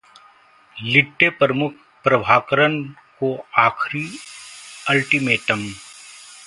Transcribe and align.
लिट्टे 0.75 1.29
प्रमुख 1.29 1.73
प्रभाकरण 2.05 2.81
को 3.19 3.35
आखिरी 3.57 4.07
अल्टीमेटम 4.89 5.67